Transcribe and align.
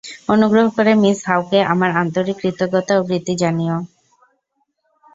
অনুগ্রহ 0.29 0.65
করে 0.77 0.91
মিস 1.03 1.19
হাউকে 1.27 1.59
আমার 1.73 1.91
আন্তরিক 2.01 2.37
কৃতজ্ঞতা 2.41 2.93
ও 2.97 3.05
প্রীতি 3.07 3.33
জানিও। 3.41 3.77